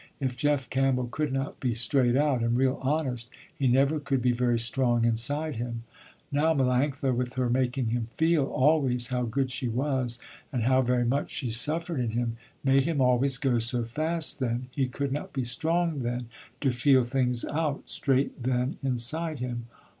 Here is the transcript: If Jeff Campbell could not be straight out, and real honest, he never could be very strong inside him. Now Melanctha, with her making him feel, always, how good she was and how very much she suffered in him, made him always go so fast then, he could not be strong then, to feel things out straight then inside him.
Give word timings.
If 0.19 0.35
Jeff 0.35 0.67
Campbell 0.67 1.09
could 1.11 1.31
not 1.31 1.59
be 1.59 1.75
straight 1.75 2.15
out, 2.17 2.41
and 2.41 2.57
real 2.57 2.79
honest, 2.81 3.29
he 3.53 3.67
never 3.67 3.99
could 3.99 4.19
be 4.19 4.31
very 4.31 4.57
strong 4.57 5.05
inside 5.05 5.57
him. 5.57 5.83
Now 6.31 6.55
Melanctha, 6.55 7.13
with 7.15 7.33
her 7.35 7.51
making 7.51 7.89
him 7.89 8.07
feel, 8.15 8.45
always, 8.45 9.09
how 9.09 9.25
good 9.25 9.51
she 9.51 9.67
was 9.67 10.17
and 10.51 10.63
how 10.63 10.81
very 10.81 11.05
much 11.05 11.29
she 11.29 11.51
suffered 11.51 11.99
in 11.99 12.13
him, 12.13 12.37
made 12.63 12.85
him 12.85 12.99
always 12.99 13.37
go 13.37 13.59
so 13.59 13.83
fast 13.85 14.39
then, 14.39 14.69
he 14.71 14.87
could 14.87 15.11
not 15.11 15.33
be 15.33 15.43
strong 15.43 15.99
then, 15.99 16.29
to 16.61 16.71
feel 16.71 17.03
things 17.03 17.45
out 17.45 17.87
straight 17.87 18.41
then 18.41 18.79
inside 18.81 19.37
him. 19.37 19.67